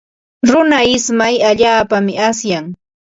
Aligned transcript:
Runa 0.49 0.79
ismay 0.95 1.35
allaapaqmi 1.49 2.13
asyan. 2.29 2.65